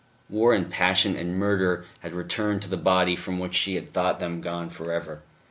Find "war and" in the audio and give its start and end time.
0.31-0.67